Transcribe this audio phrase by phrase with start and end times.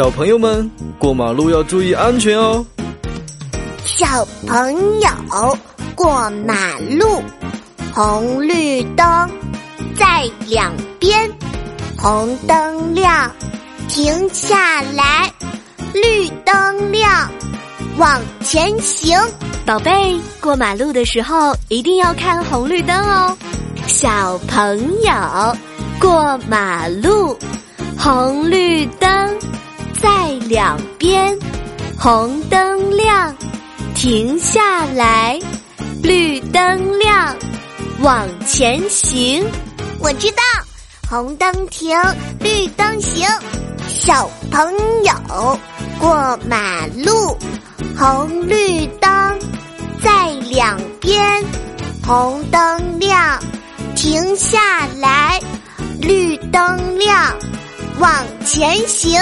[0.00, 2.64] 小朋友们过马路要注意安全哦。
[3.84, 5.58] 小朋友
[5.94, 6.08] 过
[6.46, 6.54] 马
[6.88, 7.22] 路，
[7.92, 9.30] 红绿灯
[9.94, 11.30] 在两边，
[11.98, 13.30] 红灯亮，
[13.88, 15.30] 停下来；
[15.92, 17.30] 绿灯亮，
[17.98, 19.18] 往前行。
[19.66, 23.36] 宝贝，过马路的时候一定要看红绿灯哦。
[23.86, 25.12] 小朋友
[26.00, 27.38] 过马路，
[27.98, 28.99] 红绿灯
[30.50, 31.38] 两边，
[31.96, 33.32] 红灯亮，
[33.94, 35.40] 停下来；
[36.02, 37.36] 绿灯亮，
[38.00, 39.46] 往前行。
[40.00, 40.42] 我知道，
[41.08, 41.96] 红灯停，
[42.40, 43.24] 绿灯行。
[43.86, 45.56] 小朋友
[46.00, 47.38] 过马路，
[47.96, 49.38] 红绿灯
[50.02, 51.44] 在两边，
[52.04, 53.38] 红灯亮，
[53.94, 54.58] 停下
[54.98, 55.40] 来；
[56.00, 57.38] 绿灯亮，
[58.00, 58.12] 往
[58.44, 59.16] 前行。